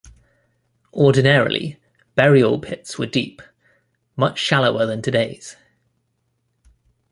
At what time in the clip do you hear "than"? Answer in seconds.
4.87-5.03